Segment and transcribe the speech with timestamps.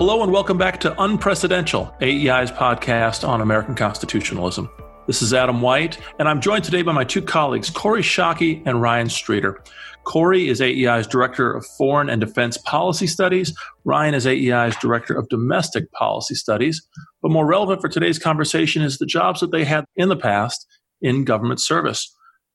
[0.00, 4.70] Hello and welcome back to Unprecedented, AEI's podcast on American constitutionalism.
[5.06, 8.80] This is Adam White, and I'm joined today by my two colleagues, Corey Schake and
[8.80, 9.62] Ryan Streeter.
[10.04, 13.54] Corey is AEI's Director of Foreign and Defense Policy Studies.
[13.84, 16.80] Ryan is AEI's Director of Domestic Policy Studies.
[17.20, 20.66] But more relevant for today's conversation is the jobs that they had in the past
[21.02, 22.10] in government service.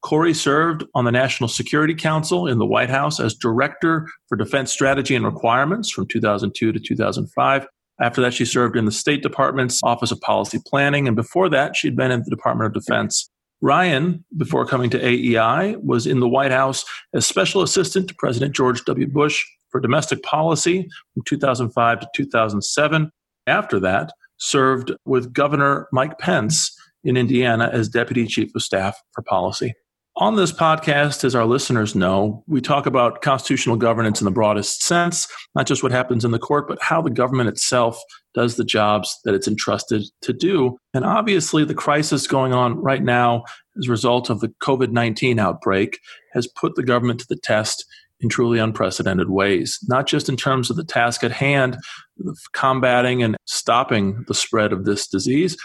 [0.06, 4.72] Corey served on the National Security Council in the White House as Director for Defense
[4.72, 7.68] Strategy and Requirements from 2002 to 2005.
[8.00, 11.76] After that, she served in the State Department's Office of Policy Planning, and before that,
[11.76, 13.28] she'd been in the Department of Defense.
[13.62, 18.54] Ryan, before coming to AEI, was in the White House as Special Assistant to President
[18.54, 19.08] George W.
[19.08, 23.10] Bush for Domestic Policy from 2005 to 2007.
[23.48, 29.24] After that, served with Governor Mike Pence in Indiana as Deputy Chief of Staff for
[29.24, 29.74] Policy.
[30.18, 34.82] On this podcast, as our listeners know, we talk about constitutional governance in the broadest
[34.82, 38.02] sense, not just what happens in the court, but how the government itself
[38.34, 40.78] does the jobs that it's entrusted to do.
[40.94, 43.44] And obviously, the crisis going on right now
[43.78, 46.00] as a result of the COVID 19 outbreak
[46.32, 47.84] has put the government to the test
[48.22, 51.78] in truly unprecedented ways, not just in terms of the task at hand
[52.26, 55.58] of combating and stopping the spread of this disease,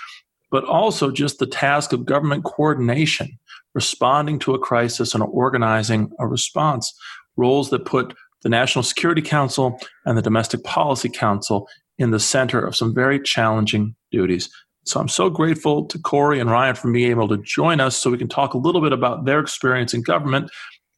[0.50, 3.38] but also just the task of government coordination
[3.74, 6.92] responding to a crisis and organizing a response,
[7.36, 12.60] roles that put the National Security Council and the Domestic Policy Council in the center
[12.60, 14.48] of some very challenging duties.
[14.84, 18.10] So I'm so grateful to Corey and Ryan for being able to join us so
[18.10, 20.50] we can talk a little bit about their experience in government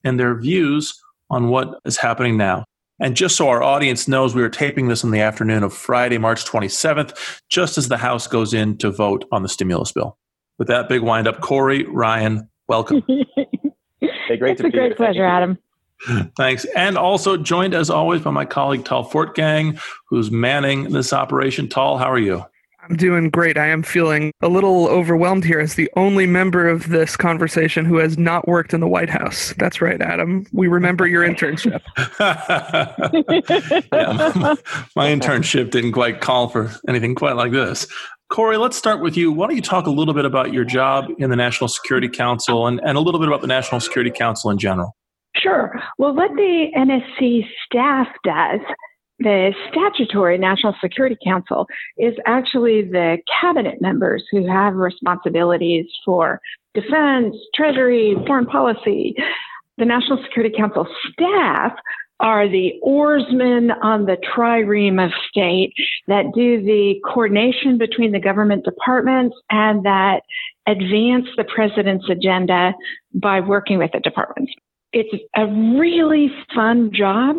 [0.04, 0.98] and their views
[1.30, 2.64] on what is happening now.
[3.02, 6.16] And just so our audience knows, we are taping this in the afternoon of Friday,
[6.16, 10.16] March 27th, just as the House goes in to vote on the stimulus bill.
[10.58, 13.02] With that big windup, Corey, Ryan, Welcome.
[14.00, 15.58] hey, great it's a great pleasure, Adam.
[16.36, 16.64] Thanks.
[16.74, 21.68] And also joined as always by my colleague Tal Fortgang, who's manning this operation.
[21.68, 22.44] Tal, how are you?
[22.88, 23.56] I'm doing great.
[23.56, 27.98] I am feeling a little overwhelmed here as the only member of this conversation who
[27.98, 29.54] has not worked in the White House.
[29.56, 30.46] That's right, Adam.
[30.52, 31.80] We remember your internship.
[33.92, 34.56] yeah, my,
[34.96, 37.86] my internship didn't quite call for anything quite like this.
[38.30, 39.30] Corey, let's start with you.
[39.30, 42.66] Why don't you talk a little bit about your job in the National Security Council
[42.66, 44.96] and, and a little bit about the National Security Council in general?
[45.36, 45.72] Sure.
[45.98, 48.60] Well, what the NSC staff does,
[49.18, 51.66] the statutory National Security Council,
[51.98, 56.40] is actually the cabinet members who have responsibilities for
[56.74, 59.14] defense, treasury, foreign policy.
[59.78, 61.72] The National Security Council staff
[62.20, 65.72] are the oarsmen on the trireme of state
[66.06, 70.22] that do the coordination between the government departments and that
[70.66, 72.72] advance the president's agenda
[73.12, 74.52] by working with the departments.
[74.92, 77.38] It's a really fun job.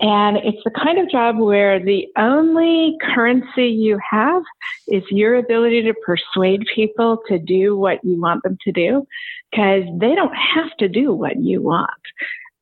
[0.00, 4.42] And it's the kind of job where the only currency you have
[4.88, 9.06] is your ability to persuade people to do what you want them to do
[9.50, 11.90] because they don't have to do what you want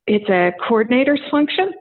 [0.09, 1.72] it's a coordinator's function.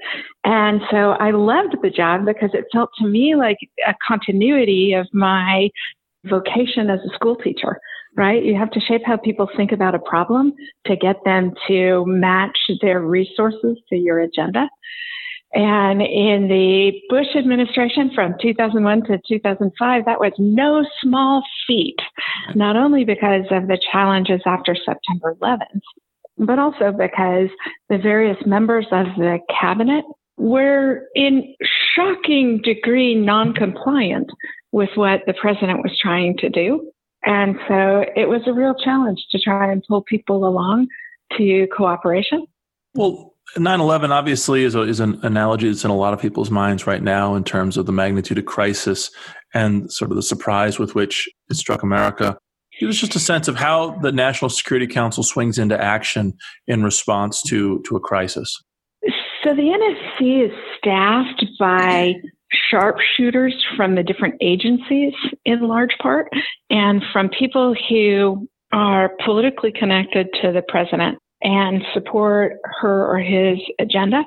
[0.43, 5.07] And so I loved the job because it felt to me like a continuity of
[5.13, 5.69] my
[6.25, 7.79] vocation as a school teacher,
[8.17, 8.43] right?
[8.43, 10.53] You have to shape how people think about a problem
[10.87, 14.67] to get them to match their resources to your agenda.
[15.53, 21.95] And in the Bush administration from 2001 to 2005, that was no small feat,
[22.53, 25.81] not only because of the challenges after September 11th,
[26.37, 27.49] but also because
[27.89, 30.03] the various members of the cabinet
[30.37, 31.55] were in
[31.95, 34.29] shocking degree non-compliant
[34.71, 36.91] with what the president was trying to do.
[37.27, 40.87] And so it was a real challenge to try and pull people along
[41.37, 42.47] to cooperation.
[42.93, 46.87] Well, 9-11 obviously is, a, is an analogy that's in a lot of people's minds
[46.87, 49.11] right now in terms of the magnitude of crisis
[49.53, 52.37] and sort of the surprise with which it struck America.
[52.79, 56.33] Give us just a sense of how the National Security Council swings into action
[56.65, 58.57] in response to, to a crisis.
[59.43, 62.13] So the NSC is staffed by
[62.71, 65.13] sharpshooters from the different agencies
[65.45, 66.27] in large part
[66.69, 73.59] and from people who are politically connected to the president and support her or his
[73.79, 74.23] agenda.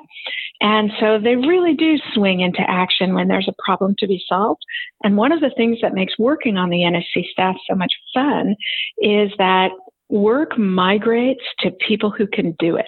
[0.61, 4.61] And so they really do swing into action when there's a problem to be solved.
[5.03, 8.55] And one of the things that makes working on the NSC staff so much fun
[8.99, 9.71] is that
[10.09, 12.87] work migrates to people who can do it.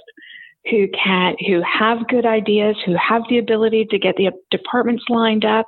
[0.69, 5.43] Who can, who have good ideas, who have the ability to get the departments lined
[5.43, 5.67] up,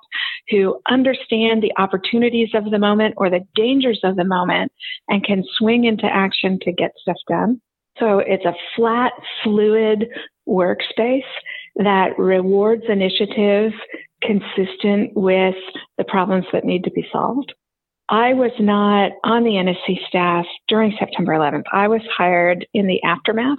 [0.50, 4.71] who understand the opportunities of the moment or the dangers of the moment
[5.09, 7.59] and can swing into action to get stuff done.
[8.00, 9.13] So it's a flat,
[9.44, 10.06] fluid
[10.47, 11.21] workspace.
[11.77, 13.74] that rewards initiative
[14.21, 15.56] consistent with
[15.98, 17.53] the problems that need to be solved.
[18.07, 21.63] I was not on the NSC staff during September 11th.
[21.74, 23.57] I was hired in the aftermath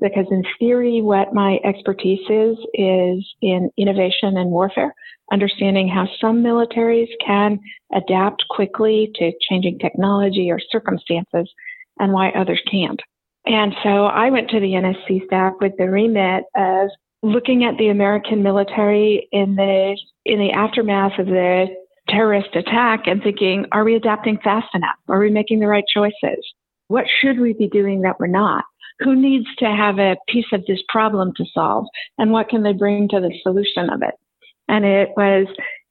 [0.00, 4.94] because, in theory, what my expertise is is in innovation and warfare,
[5.32, 7.58] understanding how some militaries can
[7.94, 11.50] adapt quickly to changing technology or circumstances
[11.98, 13.00] and why others can't.
[13.46, 16.90] And so I went to the NSC staff with the remit of
[17.22, 21.66] looking at the American military in the in the aftermath of the
[22.08, 24.96] terrorist attack and thinking, are we adapting fast enough?
[25.08, 26.44] Are we making the right choices?
[26.88, 28.64] What should we be doing that we're not?
[29.00, 31.86] Who needs to have a piece of this problem to solve?
[32.18, 34.14] And what can they bring to the solution of it?
[34.68, 35.46] And it was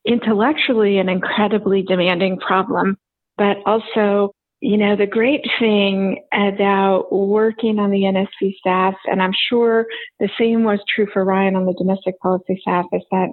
[0.06, 2.98] intellectually an incredibly demanding problem,
[3.38, 9.33] but also you know, the great thing about working on the NSC staff, and I'm
[9.50, 9.86] sure
[10.19, 13.27] the same was true for Ryan on the domestic policy staff, is that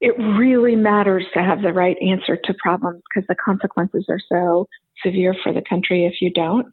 [0.00, 4.66] it really matters to have the right answer to problems because the consequences are so
[5.04, 6.66] severe for the country if you don't.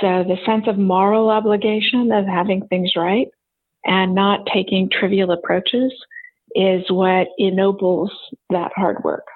[0.00, 3.28] So the sense of moral obligation of having things right
[3.84, 5.92] and not taking trivial approaches
[6.54, 8.12] is what ennobles
[8.50, 9.26] that hard work.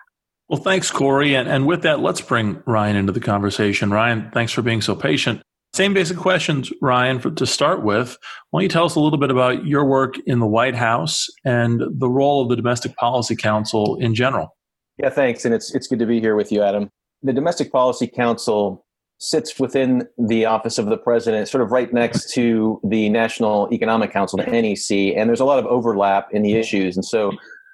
[0.48, 1.34] Well, thanks, Corey.
[1.34, 3.90] And, and with that, let's bring Ryan into the conversation.
[3.90, 5.42] Ryan, thanks for being so patient.
[5.74, 8.16] Same basic questions, Ryan, for, to start with.
[8.50, 11.26] Why don't you tell us a little bit about your work in the White House
[11.44, 14.56] and the role of the Domestic Policy Council in general?
[14.98, 15.44] Yeah, thanks.
[15.44, 16.90] And it's, it's good to be here with you, Adam.
[17.22, 18.85] The Domestic Policy Council
[19.18, 24.12] sits within the office of the president, sort of right next to the National Economic
[24.12, 26.96] Council, the NEC, and there's a lot of overlap in the issues.
[26.96, 27.32] And so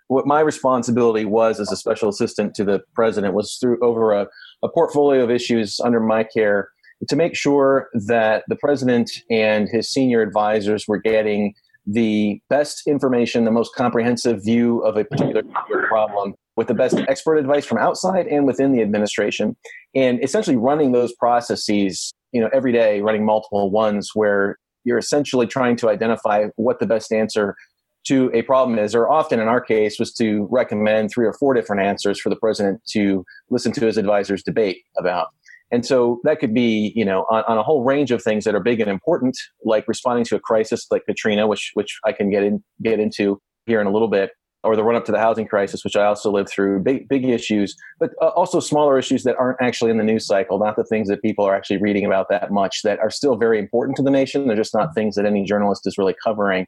[0.09, 4.27] what my responsibility was as a special assistant to the president was through over a,
[4.63, 6.69] a portfolio of issues under my care
[7.09, 11.55] to make sure that the president and his senior advisors were getting
[11.87, 15.43] the best information, the most comprehensive view of a particular
[15.89, 19.57] problem with the best expert advice from outside and within the administration
[19.95, 25.47] and essentially running those processes you know every day running multiple ones where you're essentially
[25.47, 27.57] trying to identify what the best answer
[28.05, 31.55] to a problem is, or often in our case, was to recommend three or four
[31.55, 35.29] different answers for the president to listen to his advisors debate about.
[35.73, 38.55] And so that could be, you know, on, on, a whole range of things that
[38.55, 42.31] are big and important, like responding to a crisis like Katrina, which which I can
[42.31, 44.33] get in get into here in a little bit,
[44.65, 46.81] or the run up to the housing crisis, which I also lived through.
[46.81, 50.59] Big big issues, but uh, also smaller issues that aren't actually in the news cycle,
[50.59, 53.59] not the things that people are actually reading about that much, that are still very
[53.59, 54.49] important to the nation.
[54.49, 56.67] They're just not things that any journalist is really covering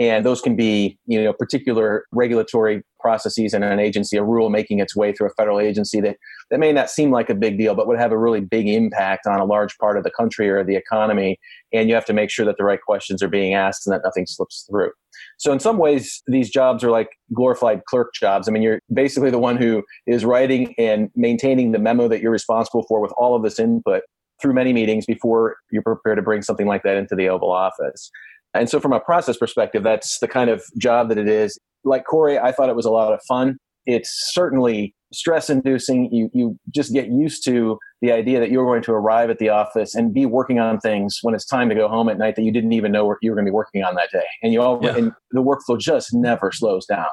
[0.00, 4.80] and those can be you know particular regulatory processes in an agency a rule making
[4.80, 6.16] its way through a federal agency that
[6.50, 9.26] that may not seem like a big deal but would have a really big impact
[9.26, 11.38] on a large part of the country or the economy.
[11.72, 14.02] And you have to make sure that the right questions are being asked and that
[14.04, 14.90] nothing slips through.
[15.38, 18.48] So in some ways these jobs are like glorified clerk jobs.
[18.48, 22.32] I mean you're basically the one who is writing and maintaining the memo that you're
[22.32, 24.02] responsible for with all of this input
[24.40, 28.10] through many meetings before you're prepared to bring something like that into the oval office
[28.54, 31.58] and so, from a process perspective, that's the kind of job that it is.
[31.84, 33.56] Like Corey, I thought it was a lot of fun.
[33.86, 36.12] It's certainly stress inducing.
[36.12, 39.48] You, you just get used to the idea that you're going to arrive at the
[39.48, 42.42] office and be working on things when it's time to go home at night that
[42.42, 44.26] you didn't even know you were going to be working on that day.
[44.42, 44.96] And you all, yeah.
[44.96, 47.06] and the workflow just never slows down.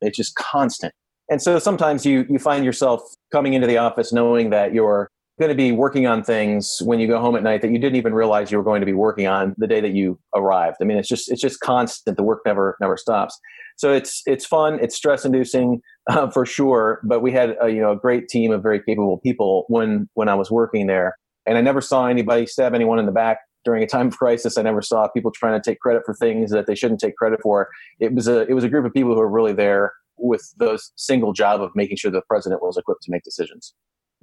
[0.00, 0.92] It's just constant.
[1.30, 3.00] And so sometimes you, you find yourself
[3.32, 7.08] coming into the office knowing that you're going to be working on things when you
[7.08, 9.26] go home at night that you didn't even realize you were going to be working
[9.26, 10.76] on the day that you arrived.
[10.80, 12.16] I mean, it's just it's just constant.
[12.16, 13.38] The work never never stops.
[13.76, 14.78] So it's it's fun.
[14.80, 17.00] It's stress inducing uh, for sure.
[17.04, 20.28] But we had a, you know a great team of very capable people when when
[20.28, 23.82] I was working there, and I never saw anybody stab anyone in the back during
[23.82, 24.56] a time of crisis.
[24.56, 27.40] I never saw people trying to take credit for things that they shouldn't take credit
[27.42, 27.68] for.
[27.98, 30.80] It was a it was a group of people who were really there with the
[30.94, 33.74] single job of making sure the president was equipped to make decisions.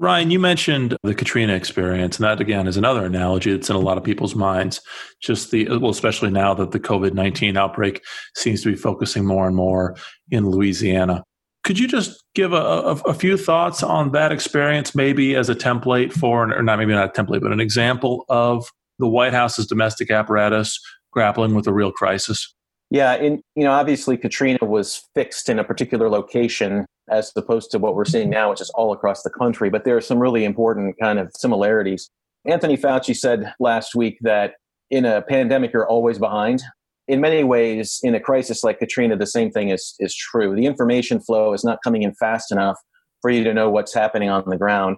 [0.01, 3.79] Ryan, you mentioned the Katrina experience, and that again is another analogy that's in a
[3.79, 4.81] lot of people's minds.
[5.21, 8.03] Just the uh, well, especially now that the COVID nineteen outbreak
[8.35, 9.95] seems to be focusing more and more
[10.31, 11.23] in Louisiana.
[11.63, 15.55] Could you just give a, a, a few thoughts on that experience, maybe as a
[15.55, 18.67] template for, or not maybe not a template, but an example of
[18.97, 20.79] the White House's domestic apparatus
[21.11, 22.51] grappling with a real crisis?
[22.91, 27.79] Yeah, and you know, obviously Katrina was fixed in a particular location as opposed to
[27.79, 29.69] what we're seeing now, which is all across the country.
[29.69, 32.09] But there are some really important kind of similarities.
[32.45, 34.55] Anthony Fauci said last week that
[34.89, 36.61] in a pandemic, you're always behind.
[37.07, 40.53] In many ways, in a crisis like Katrina, the same thing is, is true.
[40.53, 42.77] The information flow is not coming in fast enough
[43.21, 44.97] for you to know what's happening on the ground.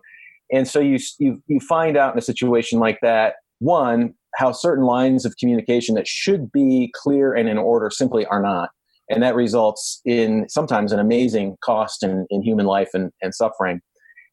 [0.52, 4.86] And so you, you, you find out in a situation like that, one, how certain
[4.86, 8.70] lines of communication that should be clear and in order simply are not.
[9.10, 13.82] And that results in sometimes an amazing cost in, in human life and, and suffering.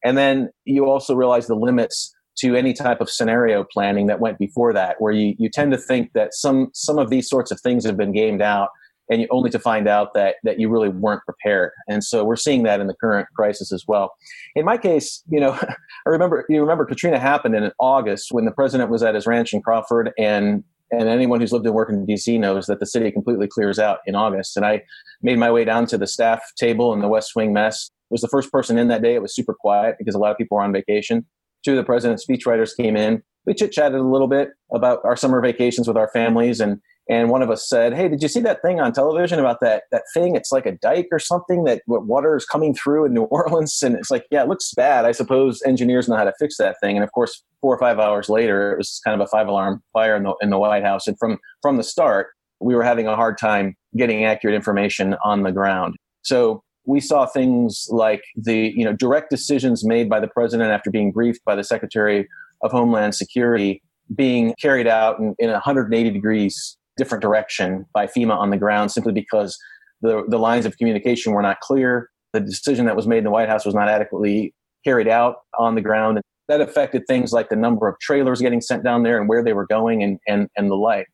[0.05, 4.39] And then you also realize the limits to any type of scenario planning that went
[4.39, 7.61] before that, where you, you tend to think that some some of these sorts of
[7.61, 8.69] things have been gamed out
[9.11, 11.73] and you, only to find out that that you really weren't prepared.
[11.89, 14.15] And so we're seeing that in the current crisis as well.
[14.55, 15.53] In my case, you know,
[16.07, 19.53] I remember you remember Katrina happened in August when the president was at his ranch
[19.53, 23.13] in Crawford and and anyone who's lived and worked in DC knows that the city
[23.13, 24.57] completely clears out in August.
[24.57, 24.83] And I
[25.23, 27.91] made my way down to the staff table in the West Wing mess.
[28.11, 29.15] Was the first person in that day.
[29.15, 31.25] It was super quiet because a lot of people were on vacation.
[31.65, 33.23] Two of the president's speechwriters came in.
[33.47, 37.29] We chit chatted a little bit about our summer vacations with our families, and and
[37.29, 40.05] one of us said, "Hey, did you see that thing on television about that that
[40.15, 40.37] thing?
[40.37, 43.97] It's like a dike or something that water is coming through in New Orleans." And
[43.97, 45.05] it's like, yeah, it looks bad.
[45.05, 46.97] I suppose engineers know how to fix that thing.
[46.97, 49.83] And of course, four or five hours later, it was kind of a five alarm
[49.93, 51.07] fire in the in the White House.
[51.07, 52.29] And from from the start,
[52.61, 55.97] we were having a hard time getting accurate information on the ground.
[56.23, 60.91] So we saw things like the you know direct decisions made by the president after
[60.91, 62.29] being briefed by the Secretary
[62.63, 63.83] of Homeland Security
[64.15, 69.13] being carried out in, in 180 degrees different direction by FEMA on the ground simply
[69.13, 69.59] because
[70.03, 72.11] the, the lines of communication were not clear.
[72.33, 75.75] The decision that was made in the White House was not adequately carried out on
[75.75, 76.21] the ground.
[76.49, 79.53] That affected things like the number of trailers getting sent down there and where they
[79.53, 81.07] were going and, and, and the like.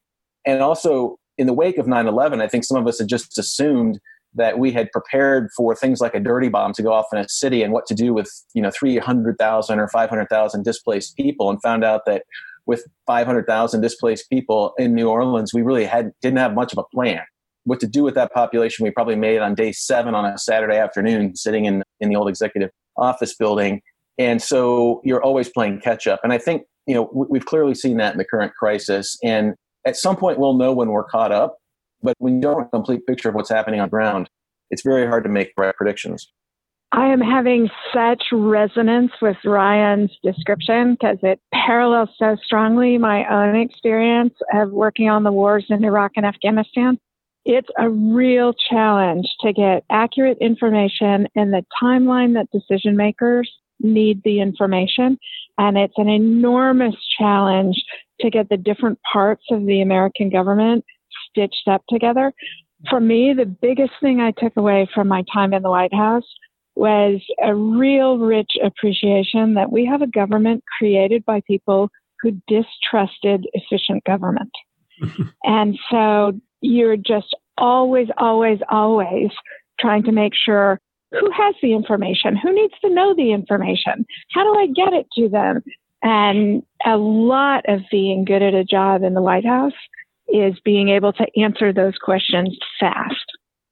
[0.47, 3.37] And also, in the wake of 9 11, I think some of us had just
[3.39, 4.01] assumed
[4.37, 7.28] that we had prepared for things like a dirty bomb to go off in a
[7.28, 11.85] city and what to do with you know 300,000 or 500,000 displaced people and found
[11.85, 12.23] out that
[12.66, 16.85] with 500,000 displaced people in New Orleans, we really had didn't have much of a
[16.95, 17.23] plan.
[17.64, 20.76] What to do with that population, we probably made on day seven on a Saturday
[20.76, 23.83] afternoon, sitting in in the old executive office building.
[24.19, 26.21] And so you're always playing catch up.
[26.23, 29.16] And I think you know we've clearly seen that in the current crisis.
[29.23, 29.55] And
[29.87, 31.57] at some point, we'll know when we're caught up.
[32.07, 34.31] But when you don't have a complete picture of what's happening on ground,
[34.71, 36.31] it's very hard to make right predictions.
[36.93, 43.57] I am having such resonance with Ryan's description because it parallels so strongly my own
[43.57, 46.97] experience of working on the wars in Iraq and Afghanistan.
[47.45, 54.23] It's a real challenge to get accurate information in the timeline that decision makers need
[54.23, 55.19] the information.
[55.59, 57.83] And it's an enormous challenge
[58.21, 60.85] to get the different parts of the American government
[61.37, 62.33] stitched up together.
[62.88, 66.25] For me, the biggest thing I took away from my time in the White House
[66.75, 71.88] was a real rich appreciation that we have a government created by people
[72.21, 74.50] who distrusted efficient government.
[75.45, 79.31] and so you're just always, always, always
[79.81, 80.81] trying to make sure
[81.12, 85.07] who has the information, who needs to know the information, how do I get it
[85.16, 85.62] to them?
[86.02, 89.73] And a lot of being good at a job in the White House
[90.28, 93.25] is being able to answer those questions fast.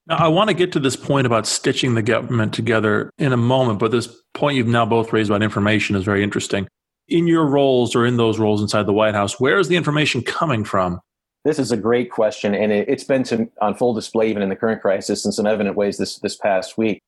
[0.07, 3.37] Now, I want to get to this point about stitching the government together in a
[3.37, 6.67] moment, but this point you've now both raised about information is very interesting.
[7.07, 10.21] In your roles or in those roles inside the White House, where is the information
[10.21, 10.99] coming from?
[11.43, 14.49] This is a great question, and it, has been to, on full display even in
[14.49, 16.99] the current crisis in some evident ways this, this past week.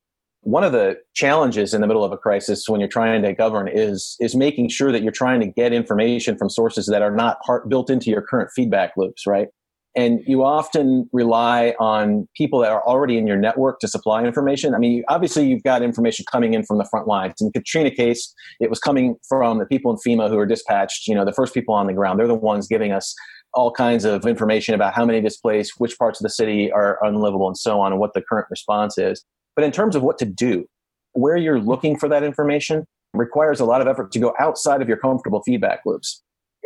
[0.48, 3.68] One of the challenges in the middle of a crisis when you're trying to govern
[3.68, 7.40] is, is making sure that you're trying to get information from sources that are not
[7.68, 9.50] built into your current feedback loops, right?
[9.98, 14.76] and you often rely on people that are already in your network to supply information.
[14.76, 17.42] I mean, obviously, you've got information coming in from the front lines.
[17.42, 21.08] In Katrina case, it was coming from the people in FEMA who are dispatched.
[21.08, 22.20] You know, the first people on the ground.
[22.20, 23.16] They're the ones giving us
[23.56, 27.48] all kinds of information about how many displaced, which parts of the city are unlivable,
[27.48, 29.26] and so on, and what the current response is.
[29.58, 30.66] But in terms of what to do,
[31.14, 34.88] where you're looking for that information requires a lot of effort to go outside of
[34.88, 36.22] your comfortable feedback loops.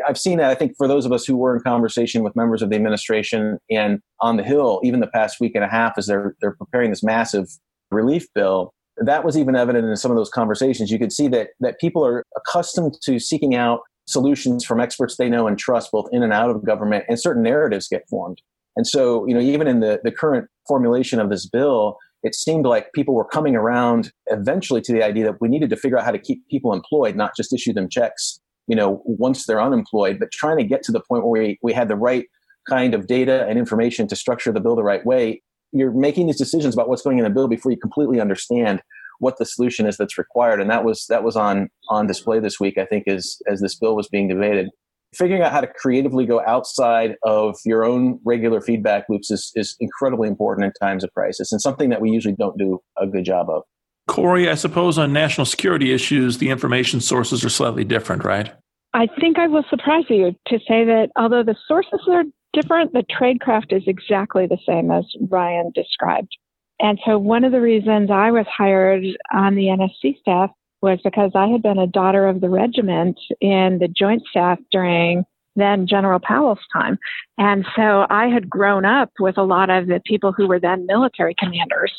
[0.07, 0.49] I've seen that.
[0.49, 3.59] I think for those of us who were in conversation with members of the administration
[3.69, 6.89] and on the Hill, even the past week and a half, as they're they're preparing
[6.89, 7.47] this massive
[7.91, 10.91] relief bill, that was even evident in some of those conversations.
[10.91, 15.29] You could see that that people are accustomed to seeking out solutions from experts they
[15.29, 18.41] know and trust, both in and out of government, and certain narratives get formed.
[18.75, 22.65] And so, you know, even in the the current formulation of this bill, it seemed
[22.65, 26.05] like people were coming around eventually to the idea that we needed to figure out
[26.05, 30.17] how to keep people employed, not just issue them checks you know, once they're unemployed,
[30.17, 32.25] but trying to get to the point where we, we had the right
[32.69, 35.41] kind of data and information to structure the bill the right way.
[35.73, 38.81] You're making these decisions about what's going in the bill before you completely understand
[39.19, 40.61] what the solution is that's required.
[40.61, 43.75] And that was that was on on display this week, I think, as as this
[43.75, 44.69] bill was being debated.
[45.13, 49.75] Figuring out how to creatively go outside of your own regular feedback loops is, is
[49.79, 53.25] incredibly important in times of crisis and something that we usually don't do a good
[53.25, 53.63] job of.
[54.07, 58.53] Corey, I suppose on national security issues, the information sources are slightly different, right?
[58.93, 62.93] I think I will surprise you to say that although the sources are different.
[62.93, 66.35] The tradecraft is exactly the same as Ryan described.
[66.79, 69.03] And so one of the reasons I was hired
[69.33, 70.49] on the NSC staff
[70.81, 75.25] was because I had been a daughter of the regiment in the joint staff during
[75.55, 76.97] then General Powell's time.
[77.37, 80.85] And so I had grown up with a lot of the people who were then
[80.85, 81.91] military commanders.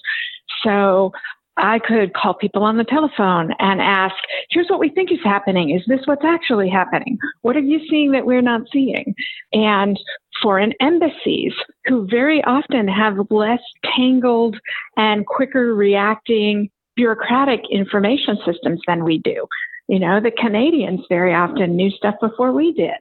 [0.64, 1.12] So
[1.58, 4.14] I could call people on the telephone and ask,
[4.50, 5.70] here's what we think is happening.
[5.70, 7.18] Is this what's actually happening?
[7.42, 9.14] What are you seeing that we're not seeing?
[9.52, 10.00] And
[10.42, 11.52] foreign embassies,
[11.84, 13.60] who very often have less
[13.94, 14.56] tangled
[14.96, 19.46] and quicker reacting bureaucratic information systems than we do.
[19.88, 22.98] You know, the Canadians very often knew stuff before we did.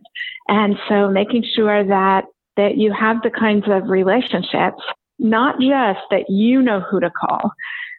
[0.47, 2.25] And so making sure that,
[2.57, 4.81] that you have the kinds of relationships,
[5.19, 7.51] not just that you know who to call,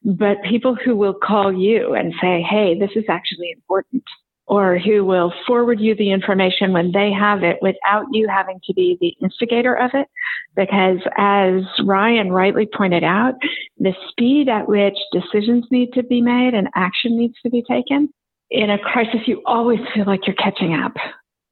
[0.04, 4.02] but people who will call you and say, Hey, this is actually important
[4.52, 8.74] or who will forward you the information when they have it without you having to
[8.74, 10.06] be the instigator of it.
[10.54, 13.32] Because as Ryan rightly pointed out,
[13.78, 18.10] the speed at which decisions need to be made and action needs to be taken
[18.50, 20.92] in a crisis, you always feel like you're catching up.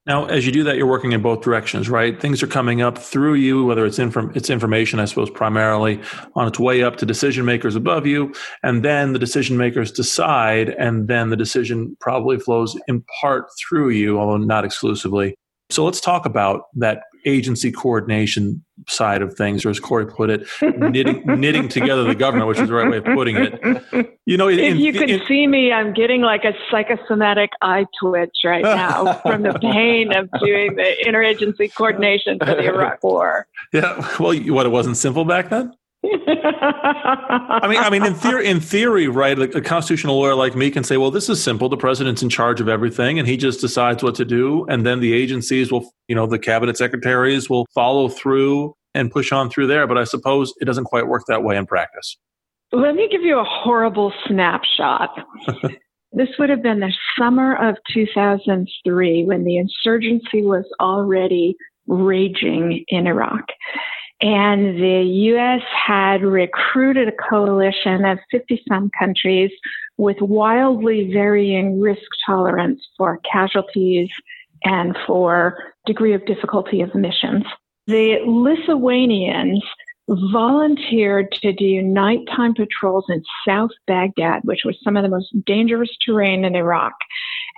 [0.06, 2.18] Now, as you do that, you're working in both directions, right?
[2.18, 6.00] Things are coming up through you, whether it's inform- it's information, I suppose, primarily
[6.34, 10.70] on its way up to decision makers above you, and then the decision makers decide,
[10.70, 15.34] and then the decision probably flows in part through you, although not exclusively.
[15.68, 20.46] So let's talk about that agency coordination side of things, or as Corey put it,
[20.62, 24.18] knitting, knitting together the government, which is the right way of putting it.
[24.26, 27.86] You know, if in, you could in, see me, I'm getting like a psychosomatic eye
[28.00, 33.46] twitch right now from the pain of doing the interagency coordination for the Iraq War.
[33.72, 35.72] Yeah, well, what it wasn't simple back then.
[36.02, 39.36] I mean, I mean, in theory, in theory, right?
[39.36, 41.68] Like a constitutional lawyer like me can say, "Well, this is simple.
[41.68, 45.00] The president's in charge of everything, and he just decides what to do, and then
[45.00, 49.66] the agencies will, you know, the cabinet secretaries will follow through and push on through
[49.66, 52.16] there." But I suppose it doesn't quite work that way in practice.
[52.72, 55.10] Let me give you a horrible snapshot.
[56.12, 63.06] this would have been the summer of 2003 when the insurgency was already raging in
[63.06, 63.44] Iraq.
[64.22, 65.62] And the U.S.
[65.86, 69.50] had recruited a coalition of 50 some countries
[69.96, 74.10] with wildly varying risk tolerance for casualties
[74.64, 75.56] and for
[75.86, 77.44] degree of difficulty of missions.
[77.86, 79.62] The Lithuanians
[80.32, 85.90] volunteered to do nighttime patrols in South Baghdad, which was some of the most dangerous
[86.04, 86.92] terrain in Iraq.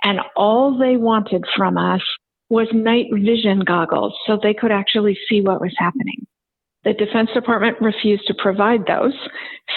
[0.03, 2.01] And all they wanted from us
[2.49, 6.25] was night vision goggles so they could actually see what was happening.
[6.83, 9.13] The Defense Department refused to provide those,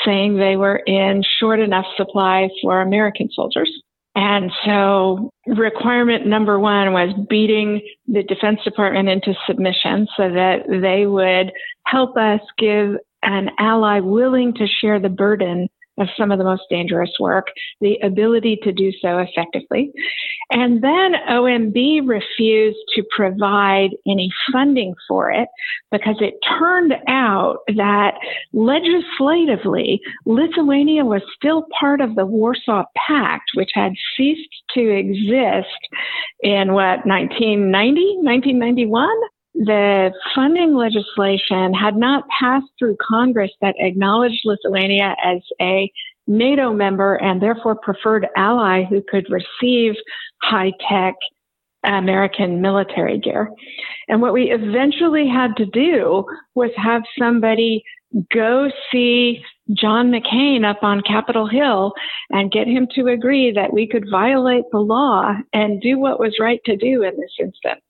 [0.04, 3.70] saying they were in short enough supply for American soldiers.
[4.16, 11.06] And so requirement number one was beating the Defense Department into submission so that they
[11.06, 11.52] would
[11.84, 16.62] help us give an ally willing to share the burden of some of the most
[16.70, 17.46] dangerous work,
[17.80, 19.92] the ability to do so effectively.
[20.50, 25.48] And then OMB refused to provide any funding for it
[25.90, 28.14] because it turned out that
[28.52, 35.68] legislatively, Lithuania was still part of the Warsaw Pact, which had ceased to exist
[36.42, 39.08] in what, 1990, 1991?
[39.58, 45.90] The funding legislation had not passed through Congress that acknowledged Lithuania as a
[46.26, 49.94] NATO member and therefore preferred ally who could receive
[50.42, 51.14] high tech
[51.84, 53.50] American military gear.
[54.08, 57.82] And what we eventually had to do was have somebody
[58.32, 59.42] go see
[59.72, 61.92] John McCain up on Capitol Hill
[62.30, 66.36] and get him to agree that we could violate the law and do what was
[66.40, 67.82] right to do in this instance.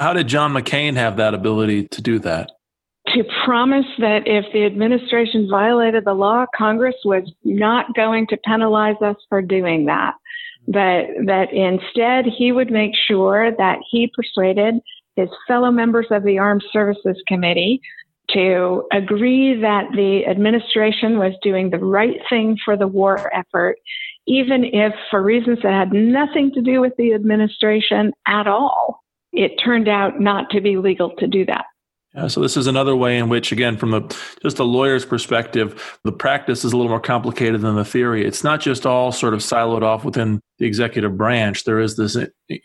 [0.00, 2.52] How did John McCain have that ability to do that?
[3.08, 8.96] To promise that if the administration violated the law, Congress was not going to penalize
[9.02, 10.14] us for doing that.
[10.66, 14.76] But that instead he would make sure that he persuaded
[15.16, 17.82] his fellow members of the Armed Services Committee
[18.30, 23.76] to agree that the administration was doing the right thing for the war effort,
[24.26, 29.56] even if for reasons that had nothing to do with the administration at all it
[29.62, 31.66] turned out not to be legal to do that.
[32.14, 34.00] Yeah, so this is another way in which, again, from a,
[34.42, 38.26] just a lawyer's perspective, the practice is a little more complicated than the theory.
[38.26, 41.62] It's not just all sort of siloed off within the executive branch.
[41.62, 42.16] There is this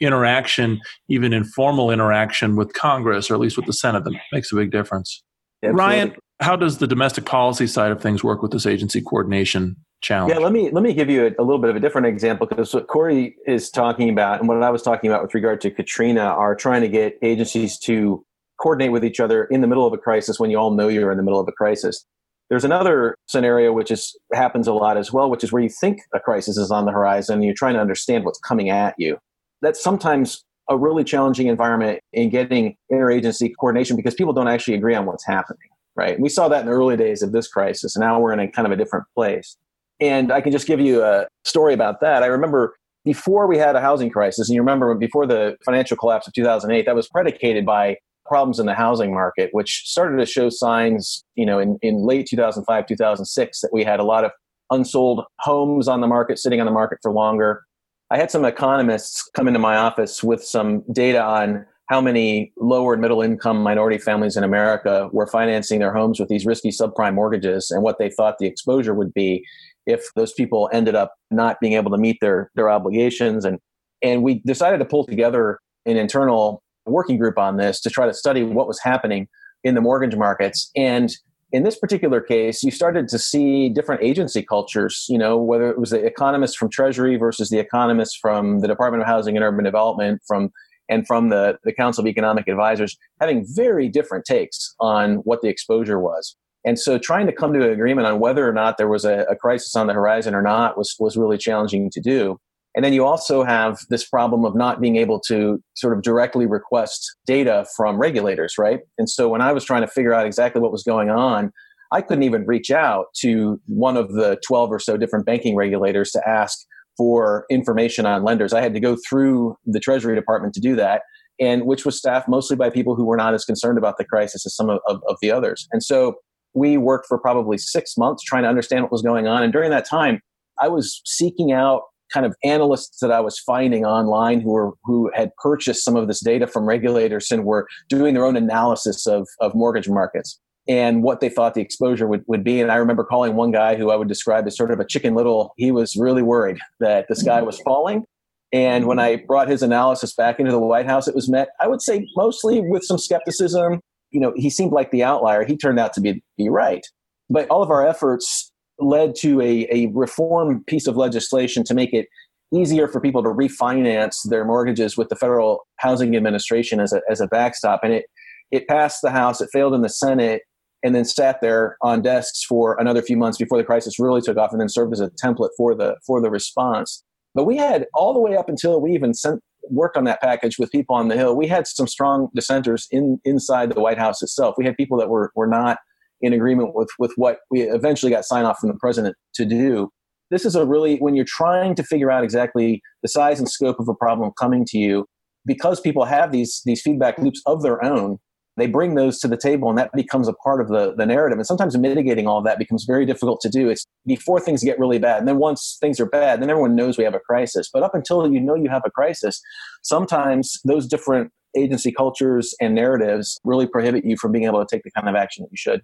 [0.02, 4.56] interaction, even informal interaction with Congress, or at least with the Senate, that makes a
[4.56, 5.22] big difference.
[5.62, 5.80] Absolutely.
[5.80, 9.76] Ryan, how does the domestic policy side of things work with this agency coordination
[10.06, 10.34] challenge.
[10.34, 12.48] Yeah, let me let me give you a, a little bit of a different example
[12.48, 15.72] because what Corey is talking about and what I was talking about with regard to
[15.72, 18.24] Katrina are trying to get agencies to
[18.62, 21.12] coordinate with each other in the middle of a crisis when you all know you're
[21.12, 22.06] in the middle of a crisis.
[22.50, 26.00] There's another scenario which is happens a lot as well, which is where you think
[26.14, 29.18] a crisis is on the horizon and you're trying to understand what's coming at you.
[29.62, 34.96] That's sometimes a really challenging environment in getting interagency coordination because people don't actually agree
[34.96, 36.20] on what's happening, right?
[36.20, 37.96] We saw that in the early days of this crisis.
[37.96, 39.58] And now we're in a kind of a different place.
[40.00, 42.24] And I can just give you a story about that.
[42.24, 46.28] I remember before we had a housing crisis, and you remember before the financial collapse
[46.28, 50.50] of 2008, that was predicated by problems in the housing market, which started to show
[50.50, 54.32] signs, you know, in, in late 2005, 2006, that we had a lot of
[54.72, 57.64] unsold homes on the market, sitting on the market for longer.
[58.10, 62.94] I had some economists come into my office with some data on how many lower
[62.94, 67.14] and middle income minority families in America were financing their homes with these risky subprime
[67.14, 69.46] mortgages and what they thought the exposure would be
[69.86, 73.46] if those people ended up not being able to meet their their obligations.
[73.46, 73.60] And
[74.02, 78.14] and we decided to pull together an internal working group on this to try to
[78.14, 79.28] study what was happening
[79.64, 80.70] in the mortgage markets.
[80.76, 81.12] And
[81.52, 85.80] in this particular case you started to see different agency cultures you know whether it
[85.80, 89.64] was the economists from treasury versus the economists from the department of housing and urban
[89.64, 90.52] development from
[90.88, 95.48] and from the, the council of economic advisors having very different takes on what the
[95.48, 98.88] exposure was and so trying to come to an agreement on whether or not there
[98.88, 102.40] was a, a, crisis on the horizon or not was, was really challenging to do.
[102.76, 106.46] And then you also have this problem of not being able to sort of directly
[106.46, 108.82] request data from regulators, right?
[108.98, 111.54] And so when I was trying to figure out exactly what was going on,
[111.92, 116.12] I couldn't even reach out to one of the 12 or so different banking regulators
[116.12, 116.58] to ask
[116.98, 118.54] for information on lenders.
[118.54, 121.04] I had to go through the Treasury Department to do that,
[121.40, 124.46] and which was staffed mostly by people who were not as concerned about the crisis
[124.46, 125.68] as some of, of, of the others.
[125.72, 126.16] And so
[126.56, 129.44] we worked for probably six months trying to understand what was going on.
[129.44, 130.22] And during that time,
[130.60, 135.12] I was seeking out kind of analysts that I was finding online who were who
[135.14, 139.28] had purchased some of this data from regulators and were doing their own analysis of,
[139.42, 142.62] of mortgage markets and what they thought the exposure would, would be.
[142.62, 145.14] And I remember calling one guy who I would describe as sort of a chicken
[145.14, 145.54] little.
[145.58, 148.04] He was really worried that the sky was falling.
[148.52, 151.68] And when I brought his analysis back into the White House, it was met, I
[151.68, 153.82] would say, mostly with some skepticism
[154.16, 155.44] you know, he seemed like the outlier.
[155.44, 156.88] He turned out to be, be right.
[157.30, 158.50] But all of our efforts
[158.80, 162.08] led to a, a reform piece of legislation to make it
[162.54, 167.20] easier for people to refinance their mortgages with the Federal Housing Administration as a, as
[167.20, 167.82] a backstop.
[167.84, 168.06] And it,
[168.52, 170.44] it passed the House, it failed in the Senate,
[170.82, 174.38] and then sat there on desks for another few months before the crisis really took
[174.38, 177.04] off and then served as a template for the, for the response.
[177.34, 180.58] But we had all the way up until we even sent worked on that package
[180.60, 184.22] with people on the Hill, we had some strong dissenters in inside the White House
[184.22, 184.56] itself.
[184.58, 185.78] We had people that were were not
[186.22, 189.90] in agreement with with what we eventually got sign off from the president to do.
[190.32, 193.80] This is a really when you're trying to figure out exactly the size and scope
[193.80, 195.06] of a problem coming to you,
[195.46, 198.18] because people have these these feedback loops of their own
[198.58, 201.38] they bring those to the table and that becomes a part of the, the narrative.
[201.38, 203.70] And sometimes mitigating all that becomes very difficult to do.
[203.70, 205.20] It's before things get really bad.
[205.20, 207.70] And then once things are bad then everyone knows we have a crisis.
[207.72, 209.42] But up until you know you have a crisis
[209.84, 214.84] sometimes those different agency cultures and narratives really prohibit you from being able to take
[214.84, 215.82] the kind of action that you should.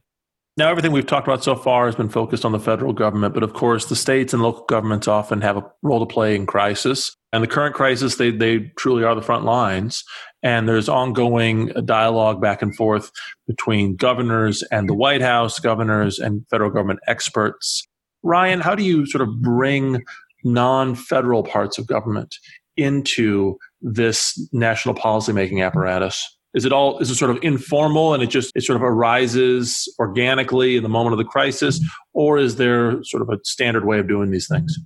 [0.58, 3.42] Now, everything we've talked about so far has been focused on the federal government, but
[3.42, 7.16] of course, the states and local governments often have a role to play in crisis.
[7.32, 10.04] And the current crisis, they, they truly are the front lines.
[10.44, 13.12] And there's ongoing dialogue back and forth
[13.48, 17.88] between governors and the White House, governors and federal government experts.
[18.24, 20.04] Ryan, how do you sort of bring
[20.44, 22.36] non federal parts of government
[22.78, 26.38] into this national policymaking apparatus?
[26.54, 29.88] Is it all is it sort of informal and it just it sort of arises
[30.00, 31.80] organically in the moment of the crisis,
[32.14, 34.78] or is there sort of a standard way of doing these things?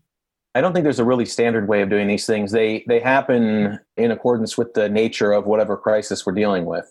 [0.56, 2.54] I don't think there's a really standard way of doing these things.
[2.54, 6.90] They they happen in accordance with the nature of whatever crisis we're dealing with.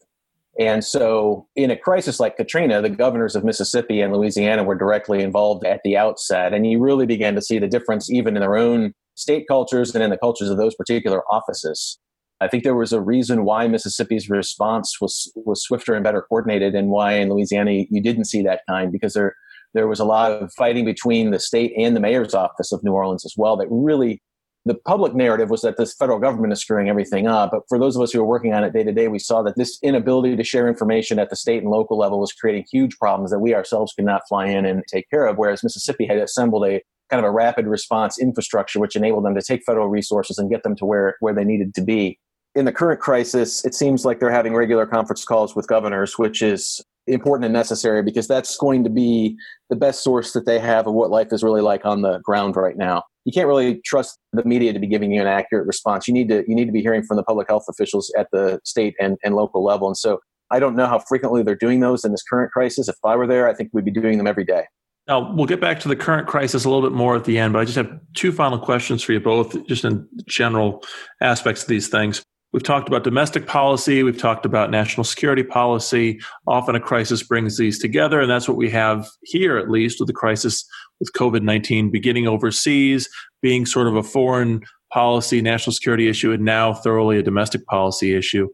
[0.61, 5.20] And so, in a crisis like Katrina, the governors of Mississippi and Louisiana were directly
[5.20, 6.53] involved at the outset.
[6.53, 10.05] And you really began to see the difference even in their own state cultures and
[10.05, 11.98] in the cultures of those particular offices.
[12.40, 16.74] I think there was a reason why Mississippi's response was was swifter and better coordinated,
[16.74, 19.35] and why in Louisiana you didn't see that kind because there
[19.74, 22.92] there was a lot of fighting between the state and the mayor's office of New
[22.92, 23.56] Orleans as well.
[23.56, 24.22] That really
[24.64, 27.50] the public narrative was that this federal government is screwing everything up.
[27.50, 29.42] But for those of us who were working on it day to day, we saw
[29.42, 32.96] that this inability to share information at the state and local level was creating huge
[32.98, 35.37] problems that we ourselves could not fly in and take care of.
[35.37, 39.42] Whereas Mississippi had assembled a kind of a rapid response infrastructure, which enabled them to
[39.42, 42.18] take federal resources and get them to where, where they needed to be
[42.54, 46.40] in the current crisis, it seems like they're having regular conference calls with governors, which
[46.40, 49.36] is important and necessary because that's going to be
[49.70, 52.56] the best source that they have of what life is really like on the ground
[52.56, 53.02] right now.
[53.24, 56.06] You can't really trust the media to be giving you an accurate response.
[56.08, 58.60] You need to you need to be hearing from the public health officials at the
[58.64, 59.86] state and, and local level.
[59.86, 62.88] And so I don't know how frequently they're doing those in this current crisis.
[62.88, 64.64] If I were there, I think we'd be doing them every day.
[65.06, 67.52] Now, we'll get back to the current crisis a little bit more at the end,
[67.52, 70.82] but I just have two final questions for you both, just in general
[71.20, 72.22] aspects of these things.
[72.54, 76.20] We've talked about domestic policy, we've talked about national security policy.
[76.46, 80.06] Often a crisis brings these together, and that's what we have here, at least, with
[80.06, 80.64] the crisis
[81.00, 83.08] with COVID 19 beginning overseas,
[83.42, 84.62] being sort of a foreign
[84.92, 88.48] policy, national security issue, and now thoroughly a domestic policy issue.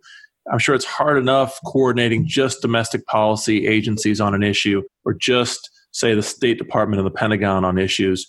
[0.51, 5.69] I'm sure it's hard enough coordinating just domestic policy agencies on an issue or just
[5.93, 8.27] say the State Department and the Pentagon on issues.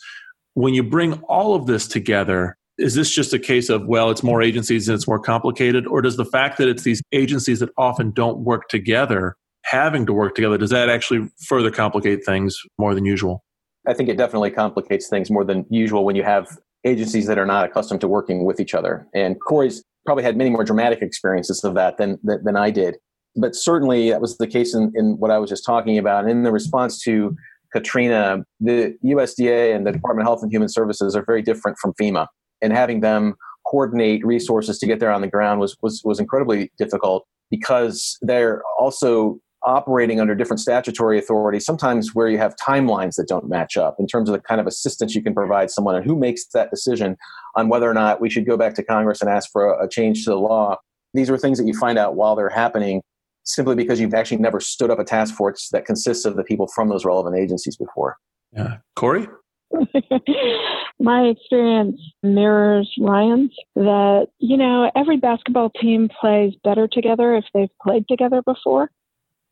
[0.53, 4.23] When you bring all of this together, is this just a case of, well, it's
[4.23, 5.87] more agencies and it's more complicated?
[5.87, 10.13] Or does the fact that it's these agencies that often don't work together, having to
[10.13, 13.43] work together, does that actually further complicate things more than usual?
[13.87, 16.47] I think it definitely complicates things more than usual when you have
[16.83, 19.07] agencies that are not accustomed to working with each other.
[19.13, 22.97] And Corey's probably had many more dramatic experiences of that than, than, than I did.
[23.35, 26.23] But certainly that was the case in, in what I was just talking about.
[26.23, 27.35] And in the response to
[27.71, 31.93] Katrina, the USDA and the Department of Health and Human Services are very different from
[31.93, 32.27] FEMA,
[32.61, 36.71] and having them coordinate resources to get there on the ground was was was incredibly
[36.77, 43.27] difficult because they're also operating under different statutory authorities, sometimes where you have timelines that
[43.27, 46.03] don't match up in terms of the kind of assistance you can provide someone and
[46.03, 47.15] who makes that decision
[47.55, 49.89] on whether or not we should go back to Congress and ask for a, a
[49.89, 50.75] change to the law.
[51.13, 53.01] These are things that you find out while they're happening
[53.43, 56.67] simply because you've actually never stood up a task force that consists of the people
[56.73, 58.17] from those relevant agencies before.
[58.53, 58.77] Yeah.
[58.95, 59.27] Corey?
[60.99, 67.69] My experience mirrors Ryan's that, you know, every basketball team plays better together if they've
[67.81, 68.91] played together before.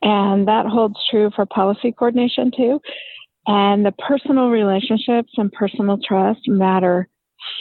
[0.01, 2.81] And that holds true for policy coordination too.
[3.47, 7.09] And the personal relationships and personal trust matter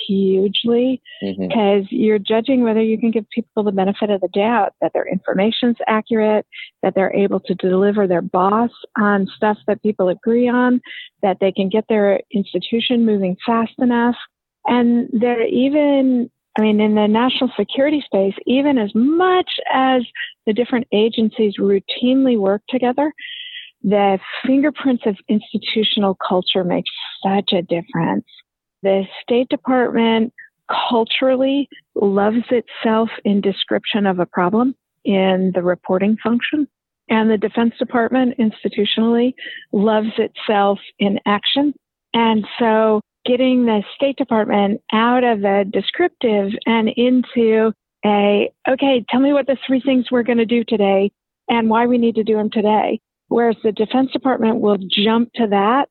[0.06, 1.38] hugely because
[1.84, 1.86] mm-hmm.
[1.94, 5.76] you're judging whether you can give people the benefit of the doubt that their information's
[5.86, 6.46] accurate,
[6.82, 10.80] that they're able to deliver their boss on stuff that people agree on,
[11.22, 14.16] that they can get their institution moving fast enough.
[14.66, 20.02] And they're even, I mean, in the national security space, even as much as
[20.46, 23.12] the different agencies routinely work together,
[23.82, 26.84] the fingerprints of institutional culture make
[27.22, 28.26] such a difference.
[28.82, 30.32] The State Department
[30.90, 36.68] culturally loves itself in description of a problem in the reporting function.
[37.08, 39.34] And the Defense Department institutionally
[39.72, 41.72] loves itself in action.
[42.12, 47.72] And so getting the State Department out of a descriptive and into
[48.04, 51.10] a, okay, tell me what the three things we're going to do today
[51.48, 53.00] and why we need to do them today.
[53.28, 55.88] Whereas the Defense Department will jump to that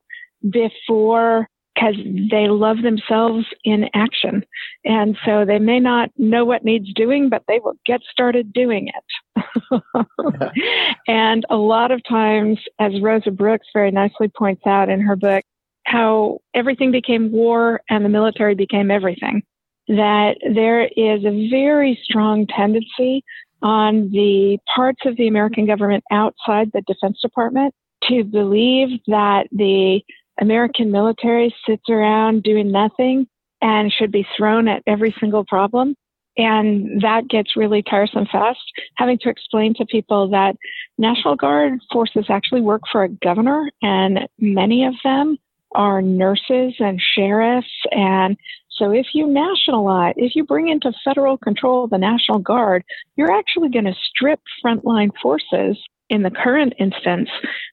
[0.49, 1.47] before
[1.77, 1.95] because
[2.31, 4.43] they love themselves in action.
[4.85, 8.89] And so they may not know what needs doing, but they will get started doing
[8.89, 9.83] it.
[11.07, 15.43] and a lot of times, as Rosa Brooks very nicely points out in her book,
[15.85, 19.43] how everything became war and the military became everything.
[19.87, 23.23] That there is a very strong tendency
[23.61, 30.01] on the parts of the American government outside the Defense Department to believe that the
[30.39, 33.27] American military sits around doing nothing
[33.61, 35.95] and should be thrown at every single problem.
[36.37, 38.59] And that gets really tiresome fast,
[38.95, 40.55] having to explain to people that
[40.99, 45.37] National Guard forces actually work for a governor, and many of them
[45.73, 47.67] are nurses and sheriffs.
[47.91, 48.37] And
[48.69, 52.83] so if you nationalize, if you bring into federal control the National Guard,
[53.15, 55.77] you're actually going to strip frontline forces
[56.09, 57.29] in the current instance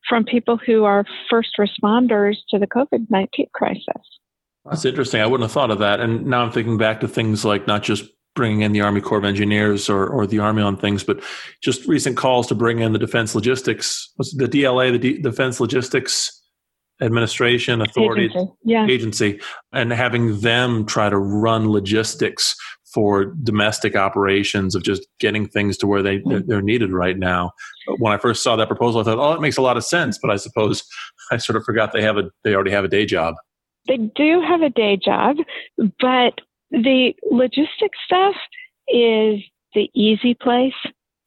[0.08, 4.02] from people who are first responders to the COVID 19 crisis.
[4.64, 5.20] That's interesting.
[5.20, 6.00] I wouldn't have thought of that.
[6.00, 9.18] And now I'm thinking back to things like not just bringing in the Army Corps
[9.18, 11.22] of Engineers or, or the Army on things, but
[11.62, 16.42] just recent calls to bring in the Defense Logistics, the DLA, the D- Defense Logistics
[17.00, 18.52] Administration Authority agency.
[18.64, 18.86] Yeah.
[18.86, 19.40] agency,
[19.72, 22.56] and having them try to run logistics
[22.94, 26.38] for domestic operations of just getting things to where they hmm.
[26.46, 27.50] they're needed right now.
[27.98, 30.18] When I first saw that proposal, I thought, "Oh, it makes a lot of sense,"
[30.18, 30.84] but I suppose
[31.32, 33.34] I sort of forgot they have a they already have a day job.
[33.88, 35.36] They do have a day job,
[35.76, 38.34] but the logistics stuff
[38.88, 39.40] is
[39.74, 40.72] the easy place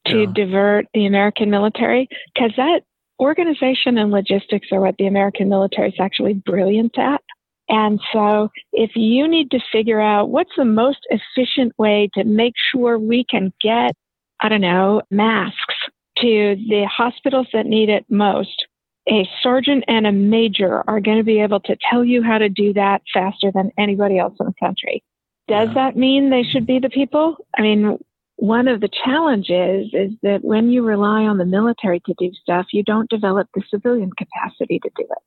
[0.08, 0.32] to yeah.
[0.34, 2.82] divert the American military because that
[3.19, 7.21] organization and logistics are what the American military is actually brilliant at.
[7.69, 12.53] And so if you need to figure out what's the most efficient way to make
[12.71, 13.91] sure we can get,
[14.39, 15.75] I don't know, masks
[16.19, 18.65] to the hospitals that need it most,
[19.10, 22.49] a sergeant and a major are going to be able to tell you how to
[22.49, 25.03] do that faster than anybody else in the country.
[25.47, 25.73] Does yeah.
[25.73, 27.38] that mean they should be the people?
[27.58, 27.97] I mean,
[28.36, 32.67] one of the challenges is that when you rely on the military to do stuff,
[32.71, 35.17] you don't develop the civilian capacity to do it.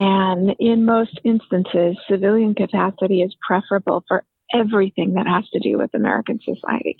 [0.00, 5.90] And in most instances, civilian capacity is preferable for everything that has to do with
[5.94, 6.96] American society.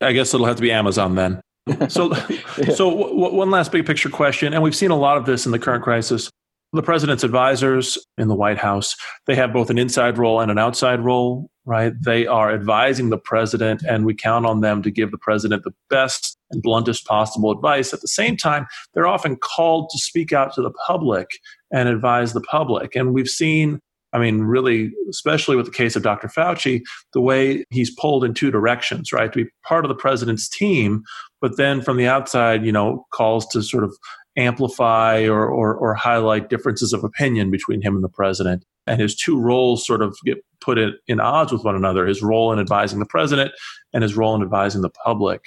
[0.00, 1.40] I guess it'll have to be Amazon then.
[1.90, 2.14] So,
[2.56, 2.72] yeah.
[2.74, 5.52] so w- one last big picture question, and we've seen a lot of this in
[5.52, 6.30] the current crisis.
[6.72, 10.58] The president's advisors in the White House, they have both an inside role and an
[10.58, 11.92] outside role right?
[12.02, 15.74] They are advising the president, and we count on them to give the president the
[15.90, 17.92] best and bluntest possible advice.
[17.92, 21.28] At the same time, they're often called to speak out to the public
[21.72, 22.94] and advise the public.
[22.94, 23.80] And we've seen,
[24.12, 26.28] I mean, really, especially with the case of Dr.
[26.28, 29.32] Fauci, the way he's pulled in two directions, right?
[29.32, 31.02] To be part of the president's team,
[31.40, 33.94] but then from the outside, you know, calls to sort of
[34.36, 39.14] amplify or, or, or highlight differences of opinion between him and the president and his
[39.14, 42.58] two roles sort of get put in, in odds with one another his role in
[42.58, 43.52] advising the president
[43.92, 45.42] and his role in advising the public.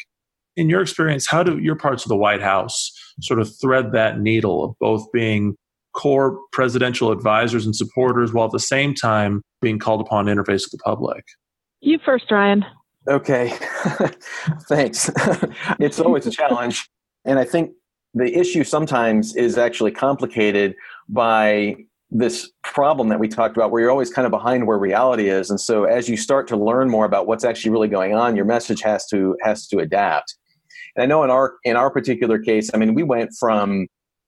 [0.56, 4.20] In your experience, how do your parts of the White House sort of thread that
[4.20, 5.56] needle of both being
[5.94, 10.64] core presidential advisors and supporters while at the same time being called upon to interface
[10.64, 11.24] with the public?
[11.82, 12.66] You first, Ryan.
[13.08, 13.50] Okay.
[14.70, 15.10] Thanks.
[15.80, 16.88] it's always a challenge.
[17.26, 17.72] And I think
[18.14, 20.76] the issue sometimes is actually complicated
[21.10, 21.76] by
[22.12, 25.50] this problem that we talked about where you're always kind of behind where reality is
[25.50, 28.44] and so as you start to learn more about what's actually really going on your
[28.44, 30.36] message has to has to adapt
[30.98, 33.88] and i know in our in our particular case i mean we went from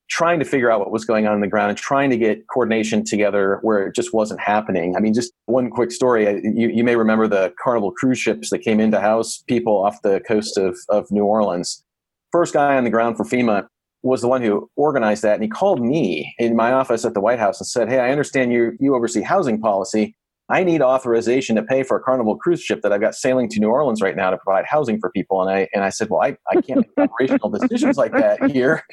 [0.10, 2.46] trying to figure out what was going on in the ground and trying to get
[2.48, 6.84] coordination together where it just wasn't happening i mean just one quick story you, you
[6.84, 10.78] may remember the carnival cruise ships that came into house people off the coast of,
[10.90, 11.84] of new orleans
[12.32, 13.68] first guy on the ground for fema
[14.04, 15.36] was the one who organized that.
[15.36, 18.12] And he called me in my office at the White House and said, Hey, I
[18.12, 20.16] understand you, you oversee housing policy.
[20.54, 23.60] I need authorization to pay for a Carnival cruise ship that I've got sailing to
[23.60, 25.42] New Orleans right now to provide housing for people.
[25.42, 28.84] And I and I said, well, I, I can't make operational decisions like that here.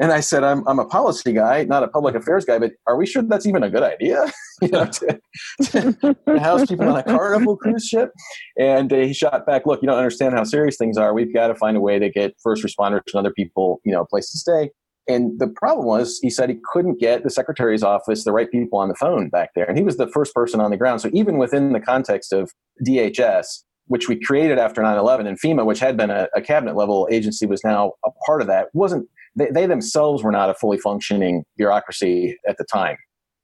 [0.00, 2.58] And I said, I'm I'm a policy guy, not a public affairs guy.
[2.58, 4.32] But are we sure that's even a good idea?
[4.62, 5.20] you know, to,
[5.64, 8.12] to, to house people on a Carnival cruise ship?
[8.58, 11.12] And uh, he shot back, look, you don't understand how serious things are.
[11.12, 14.00] We've got to find a way to get first responders and other people, you know,
[14.00, 14.70] a place to stay.
[15.10, 18.78] And the problem was, he said he couldn't get the secretary's office, the right people
[18.78, 19.64] on the phone back there.
[19.64, 21.00] And he was the first person on the ground.
[21.00, 22.52] So even within the context of
[22.86, 27.08] DHS, which we created after 9-11 and FEMA, which had been a, a cabinet level
[27.10, 30.78] agency, was now a part of that, wasn't they, they themselves were not a fully
[30.78, 32.96] functioning bureaucracy at the time.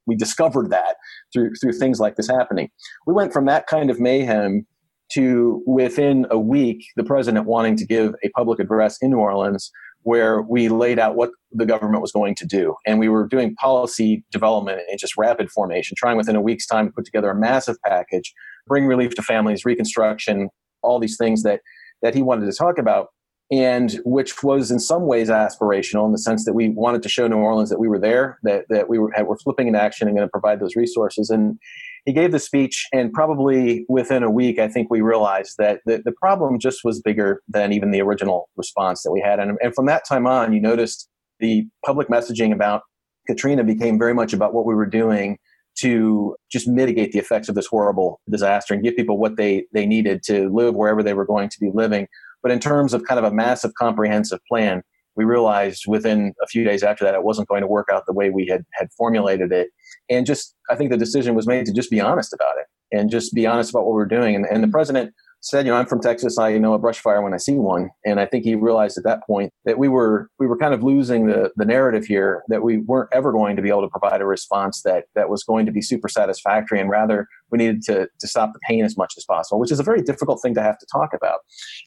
[0.05, 0.95] We discovered that
[1.33, 2.69] through through things like this happening.
[3.05, 4.65] We went from that kind of mayhem
[5.13, 9.71] to within a week, the president wanting to give a public address in New Orleans
[10.07, 12.73] where we laid out what the government was going to do.
[12.85, 16.87] And we were doing policy development in just rapid formation, trying within a week's time
[16.87, 18.33] to put together a massive package,
[18.67, 20.47] bring relief to families, reconstruction,
[20.81, 21.59] all these things that,
[22.03, 23.07] that he wanted to talk about.
[23.51, 27.27] And which was in some ways aspirational in the sense that we wanted to show
[27.27, 30.15] New Orleans that we were there, that, that we were, were flipping into action and
[30.15, 31.29] going to provide those resources.
[31.29, 31.59] And
[32.07, 36.01] he gave the speech, and probably within a week, I think we realized that the,
[36.05, 39.41] the problem just was bigger than even the original response that we had.
[39.41, 41.09] And, and from that time on, you noticed
[41.41, 42.83] the public messaging about
[43.27, 45.37] Katrina became very much about what we were doing
[45.79, 49.85] to just mitigate the effects of this horrible disaster and give people what they, they
[49.85, 52.07] needed to live wherever they were going to be living.
[52.41, 54.81] But in terms of kind of a massive comprehensive plan,
[55.17, 58.13] we realized within a few days after that it wasn't going to work out the
[58.13, 59.69] way we had had formulated it.
[60.09, 63.09] And just i think the decision was made to just be honest about it and
[63.09, 64.35] just be honest about what we are doing.
[64.35, 66.37] And, and the president said, you know, I'm from Texas.
[66.37, 67.89] I know a brush fire when I see one.
[68.05, 70.83] And I think he realized at that point that we were we were kind of
[70.83, 74.21] losing the the narrative here that we weren't ever going to be able to provide
[74.21, 78.07] a response that that was going to be super satisfactory, and rather we needed to
[78.19, 80.61] to stop the pain as much as possible, which is a very difficult thing to
[80.61, 81.39] have to talk about.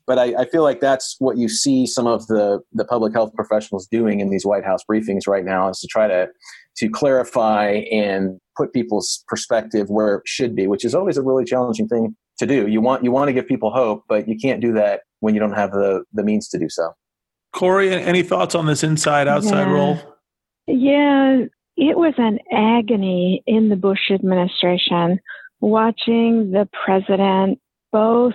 [0.07, 3.35] But I, I feel like that's what you see some of the the public health
[3.35, 6.29] professionals doing in these White House briefings right now is to try to
[6.77, 11.45] to clarify and put people's perspective where it should be, which is always a really
[11.45, 12.67] challenging thing to do.
[12.67, 15.41] You want you want to give people hope, but you can't do that when you
[15.41, 16.93] don't have the the means to do so.
[17.53, 19.73] Corey, any thoughts on this inside outside yeah.
[19.73, 19.99] role?
[20.67, 21.45] Yeah,
[21.77, 25.19] it was an agony in the Bush administration
[25.61, 27.61] watching the president
[27.93, 28.35] both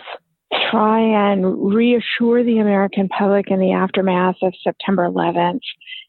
[0.70, 5.62] try and reassure the American public in the aftermath of September 11th.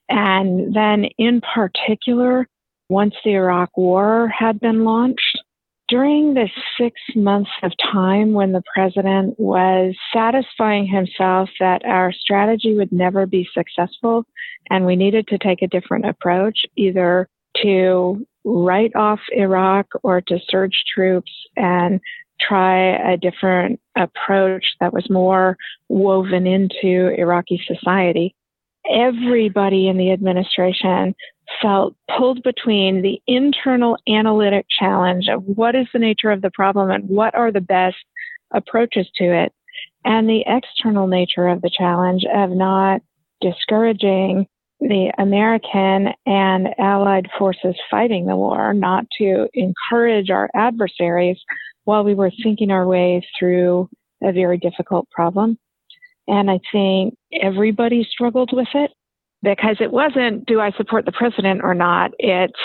[0.09, 2.47] And then, in particular,
[2.88, 5.36] once the Iraq War had been launched,
[5.89, 12.74] during the six months of time when the president was satisfying himself that our strategy
[12.74, 14.24] would never be successful
[14.68, 17.28] and we needed to take a different approach, either
[17.62, 22.01] to write off Iraq or to surge troops and
[22.41, 25.57] try a different approach that was more
[25.89, 28.34] woven into Iraqi society.
[28.91, 31.14] Everybody in the administration
[31.62, 36.90] felt pulled between the internal analytic challenge of what is the nature of the problem
[36.90, 37.97] and what are the best
[38.53, 39.53] approaches to it,
[40.05, 43.01] and the external nature of the challenge of not
[43.40, 44.47] discouraging
[44.80, 51.38] the American and allied forces fighting the war, not to encourage our adversaries
[51.84, 53.88] while we were thinking our way through
[54.22, 55.59] a very difficult problem.
[56.28, 58.90] And I think everybody struggled with it
[59.43, 62.12] because it wasn't, do I support the president or not?
[62.18, 62.59] It's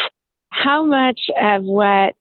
[0.49, 2.15] how much of what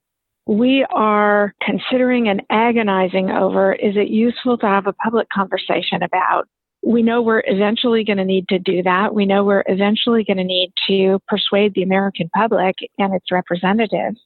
[0.47, 6.47] we are considering and agonizing over is it useful to have a public conversation about?
[6.83, 9.13] We know we're eventually going to need to do that.
[9.13, 14.19] We know we're eventually going to need to persuade the American public and its representatives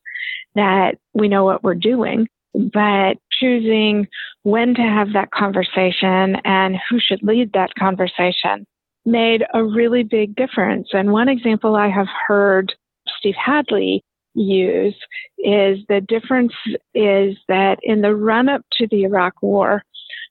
[0.56, 2.28] that we know what we're doing
[2.74, 4.08] but choosing
[4.44, 8.66] when to have that conversation and who should lead that conversation
[9.06, 10.90] made a really big difference.
[10.94, 12.74] And one example I have heard
[13.20, 14.04] Steve Hadley
[14.34, 14.96] use
[15.38, 16.54] is the difference
[16.94, 19.84] is that in the run up to the Iraq war,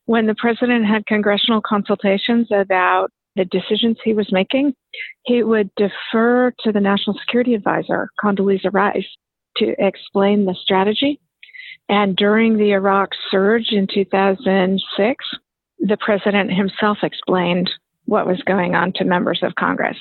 [0.06, 4.74] when the president had congressional consultations about the decisions he was making,
[5.24, 9.06] he would defer to the national security advisor, Condoleezza Rice,
[9.56, 11.20] to explain the strategy
[11.88, 15.24] and during the Iraq surge in 2006,
[15.80, 17.70] the president himself explained
[18.06, 19.98] what was going on to members of Congress.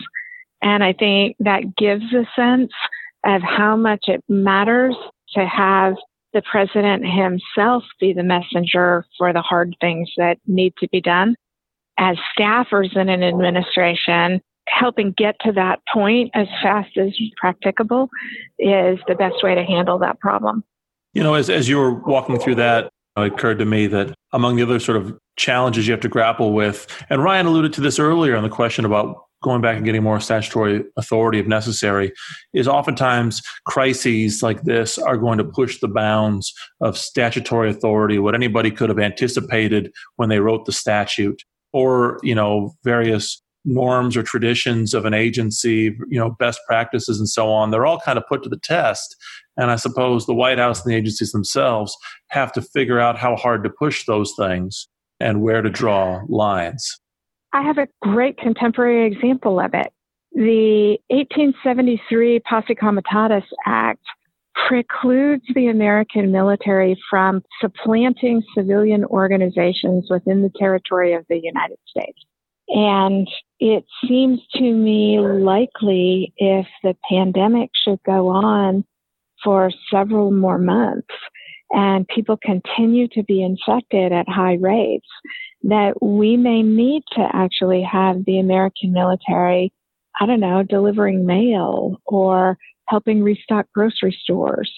[0.62, 2.72] And I think that gives a sense
[3.26, 4.96] of how much it matters
[5.36, 5.96] to have
[6.34, 11.36] the president himself be the messenger for the hard things that need to be done.
[11.98, 18.10] As staffers in an administration, helping get to that point as fast as practicable
[18.58, 20.64] is the best way to handle that problem.
[21.14, 24.56] You know, as, as you were walking through that, it occurred to me that among
[24.56, 28.00] the other sort of challenges you have to grapple with, and Ryan alluded to this
[28.00, 32.14] earlier on the question about going back and getting more statutory authority if necessary,
[32.54, 38.36] is oftentimes crises like this are going to push the bounds of statutory authority, what
[38.36, 41.44] anybody could have anticipated when they wrote the statute,
[41.74, 47.30] or, you know, various norms or traditions of an agency, you know, best practices and
[47.30, 47.72] so on.
[47.72, 49.16] They're all kind of put to the test
[49.58, 51.96] and I suppose the White House and the agencies themselves
[52.30, 54.88] have to figure out how hard to push those things
[55.20, 57.00] and where to draw lines.
[57.54, 59.94] I have a great contemporary example of it.
[60.34, 64.02] The 1873 Posse Comitatus Act
[64.68, 72.20] precludes the American military from supplanting civilian organizations within the territory of the United States.
[72.70, 73.28] And
[73.60, 78.86] it seems to me likely if the pandemic should go on
[79.44, 81.14] for several more months
[81.72, 85.08] and people continue to be infected at high rates,
[85.64, 89.74] that we may need to actually have the American military,
[90.20, 92.58] I don't know, delivering mail or
[92.88, 94.72] helping restock grocery stores,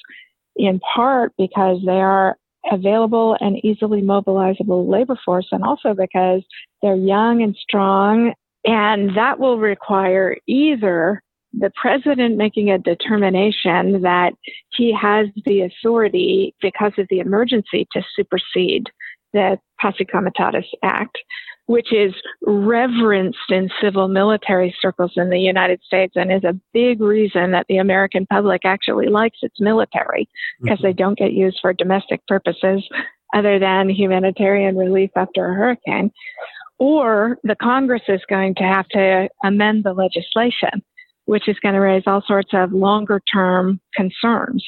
[0.55, 2.37] in part because they are
[2.71, 6.43] available and easily mobilizable labor force, and also because
[6.81, 8.33] they're young and strong.
[8.65, 11.21] And that will require either
[11.57, 14.33] the president making a determination that
[14.71, 18.89] he has the authority because of the emergency to supersede
[19.33, 21.17] the Posse Comitatus Act,
[21.67, 22.13] which is
[22.43, 27.65] reverenced in civil military circles in the United States and is a big reason that
[27.67, 30.29] the American public actually likes its military
[30.61, 30.87] because mm-hmm.
[30.87, 32.87] they don't get used for domestic purposes
[33.35, 36.11] other than humanitarian relief after a hurricane.
[36.77, 40.83] Or the Congress is going to have to amend the legislation
[41.25, 44.65] which is going to raise all sorts of longer term concerns.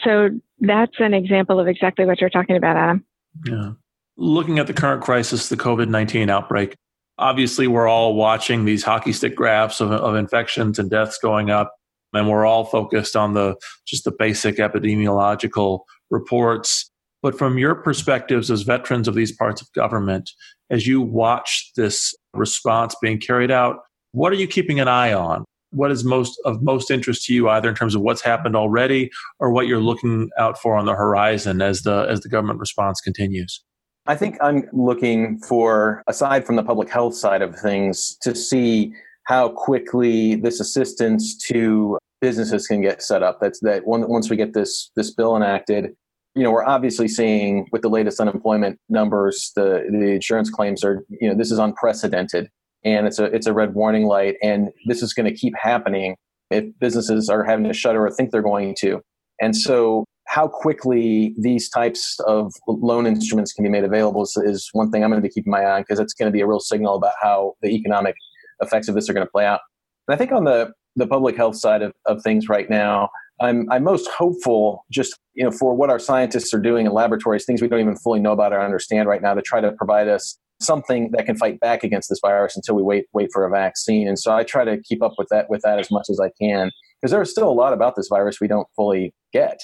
[0.00, 0.28] So
[0.60, 3.04] that's an example of exactly what you're talking about, Adam.
[3.46, 3.70] Yeah.
[4.16, 6.74] Looking at the current crisis, the COVID 19 outbreak,
[7.18, 11.74] obviously we're all watching these hockey stick graphs of, of infections and deaths going up.
[12.12, 13.56] And we're all focused on the
[13.86, 16.90] just the basic epidemiological reports.
[17.22, 20.30] But from your perspectives as veterans of these parts of government,
[20.70, 23.78] as you watch this response being carried out,
[24.12, 25.44] what are you keeping an eye on?
[25.74, 29.10] what is most of most interest to you, either in terms of what's happened already
[29.40, 33.00] or what you're looking out for on the horizon as the as the government response
[33.00, 33.62] continues?
[34.06, 38.92] I think I'm looking for, aside from the public health side of things, to see
[39.24, 43.40] how quickly this assistance to businesses can get set up.
[43.40, 45.94] That's that once we get this this bill enacted,
[46.34, 51.04] you know, we're obviously seeing with the latest unemployment numbers, the the insurance claims are,
[51.08, 52.50] you know, this is unprecedented
[52.84, 56.16] and it's a it's a red warning light and this is going to keep happening
[56.50, 59.00] if businesses are having to shutter or think they're going to
[59.40, 64.68] and so how quickly these types of loan instruments can be made available is, is
[64.72, 66.40] one thing I'm going to be keeping my eye on because it's going to be
[66.40, 68.14] a real signal about how the economic
[68.60, 69.60] effects of this are going to play out.
[70.08, 73.10] And I think on the, the public health side of, of things right now,
[73.40, 77.44] I'm, I'm most hopeful just you know for what our scientists are doing in laboratories,
[77.44, 80.08] things we don't even fully know about or understand right now to try to provide
[80.08, 83.50] us something that can fight back against this virus until we wait wait for a
[83.50, 84.06] vaccine.
[84.06, 86.30] And so I try to keep up with that with that as much as I
[86.40, 86.70] can
[87.00, 89.58] because there's still a lot about this virus we don't fully get.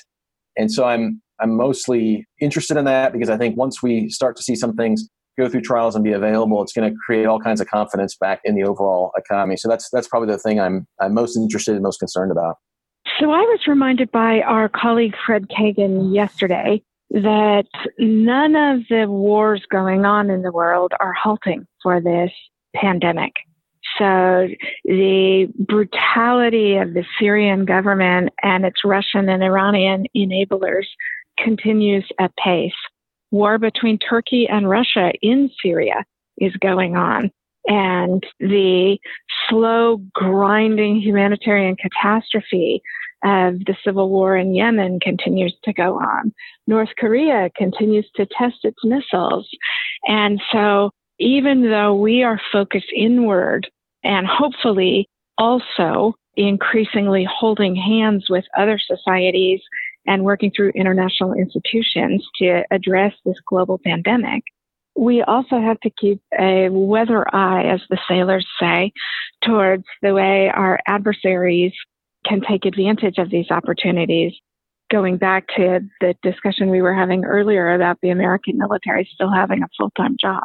[0.56, 4.42] And so I'm I'm mostly interested in that because I think once we start to
[4.42, 7.60] see some things go through trials and be available, it's going to create all kinds
[7.60, 9.56] of confidence back in the overall economy.
[9.56, 12.56] So that's that's probably the thing I'm I'm most interested and most concerned about.
[13.18, 17.66] So I was reminded by our colleague Fred Kagan yesterday that
[17.98, 22.30] none of the wars going on in the world are halting for this
[22.76, 23.32] pandemic.
[24.00, 24.48] So
[24.84, 30.86] the brutality of the Syrian government and its Russian and Iranian enablers
[31.38, 32.72] continues at pace.
[33.30, 36.02] War between Turkey and Russia in Syria
[36.38, 37.30] is going on.
[37.66, 38.96] And the
[39.48, 42.80] slow grinding humanitarian catastrophe
[43.22, 46.32] of the civil war in Yemen continues to go on.
[46.66, 49.46] North Korea continues to test its missiles.
[50.06, 53.68] And so even though we are focused inward
[54.02, 59.60] and hopefully also increasingly holding hands with other societies
[60.06, 64.42] and working through international institutions to address this global pandemic.
[64.96, 68.92] We also have to keep a weather eye, as the sailors say,
[69.44, 71.72] towards the way our adversaries
[72.26, 74.32] can take advantage of these opportunities.
[74.90, 79.62] Going back to the discussion we were having earlier about the American military still having
[79.62, 80.42] a full time job.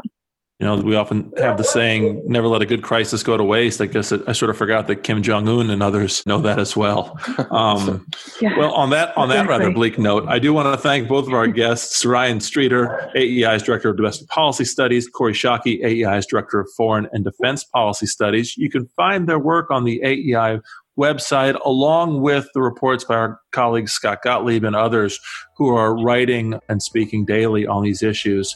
[0.59, 3.81] You know, we often have the saying, never let a good crisis go to waste.
[3.81, 6.77] I guess I sort of forgot that Kim Jong Un and others know that as
[6.77, 7.19] well.
[7.51, 8.07] Um,
[8.41, 11.27] yeah, well, on that on that rather bleak note, I do want to thank both
[11.27, 16.61] of our guests, Ryan Streeter, AEI's Director of Domestic Policy Studies, Corey Schake, AEI's Director
[16.61, 18.55] of Foreign and Defense Policy Studies.
[18.55, 20.61] You can find their work on the AEI
[20.97, 25.19] website, along with the reports by our colleagues Scott Gottlieb and others
[25.57, 28.55] who are writing and speaking daily on these issues.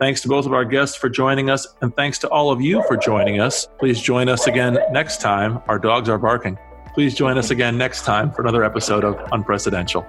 [0.00, 2.82] Thanks to both of our guests for joining us, and thanks to all of you
[2.88, 3.68] for joining us.
[3.78, 5.60] Please join us again next time.
[5.68, 6.58] Our dogs are barking.
[6.94, 10.02] Please join us again next time for another episode of Unprecedented.